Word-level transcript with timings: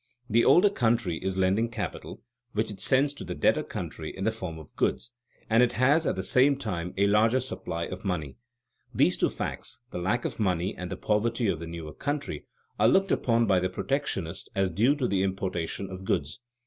The 0.27 0.43
older 0.43 0.71
country 0.71 1.17
is 1.23 1.37
lending 1.37 1.69
capital 1.69 2.23
(which 2.53 2.71
it 2.71 2.81
sends 2.81 3.13
to 3.13 3.23
the 3.23 3.35
debtor 3.35 3.61
country 3.61 4.09
in 4.17 4.23
the 4.23 4.31
form 4.31 4.57
of 4.57 4.75
goods) 4.75 5.11
and 5.47 5.61
it 5.61 5.73
has 5.73 6.07
at 6.07 6.15
the 6.15 6.23
same 6.23 6.57
time 6.57 6.95
a 6.97 7.05
larger 7.05 7.39
supply 7.39 7.83
of 7.83 8.03
money. 8.03 8.37
These 8.95 9.17
two 9.17 9.29
facts 9.29 9.81
the 9.91 9.99
lack 9.99 10.25
of 10.25 10.39
money 10.39 10.75
and 10.75 10.89
the 10.91 10.97
poverty 10.97 11.47
of 11.49 11.59
the 11.59 11.67
newer 11.67 11.93
country 11.93 12.47
are 12.79 12.87
looked 12.87 13.11
upon 13.11 13.45
by 13.45 13.59
the 13.59 13.69
protectionist 13.69 14.49
as 14.55 14.71
due 14.71 14.95
to 14.95 15.07
the 15.07 15.21
importation 15.21 15.87
of 15.91 16.03
goods. 16.03 16.39